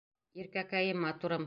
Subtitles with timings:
[0.43, 1.39] Иркәкәйем, матурым!